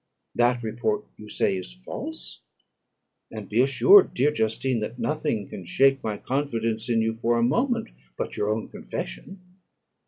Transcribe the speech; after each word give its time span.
That 0.33 0.63
report, 0.63 1.05
you 1.17 1.29
say, 1.29 1.55
is 1.57 1.71
false; 1.71 2.39
and 3.29 3.47
be 3.47 3.61
assured, 3.61 4.15
dear 4.15 4.31
Justine, 4.31 4.79
that 4.79 4.97
nothing 4.97 5.47
can 5.47 5.63
shake 5.63 6.03
my 6.03 6.17
confidence 6.17 6.89
in 6.89 7.03
you 7.03 7.13
for 7.21 7.37
a 7.37 7.43
moment, 7.43 7.89
but 8.17 8.35
your 8.35 8.49
own 8.49 8.67
confession." 8.67 9.59